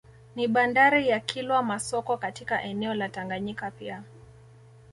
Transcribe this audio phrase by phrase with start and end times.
[0.35, 4.03] Ni bandari ya Kilwa Masoko katika eneo la Tanganyika pia